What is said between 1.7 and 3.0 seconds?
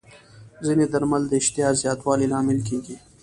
زیاتوالي لامل کېږي.